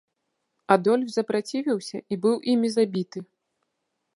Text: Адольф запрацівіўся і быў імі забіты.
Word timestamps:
Адольф 0.75 1.11
запрацівіўся 1.15 1.97
і 2.15 2.19
быў 2.27 2.35
імі 2.55 2.69
забіты. 2.77 3.19